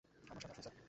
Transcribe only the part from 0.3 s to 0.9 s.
আমার সাথে আসুন, স্যার।